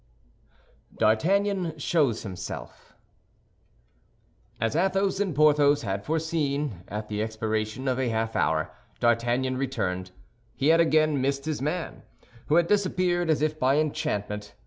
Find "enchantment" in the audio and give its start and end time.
13.77-14.55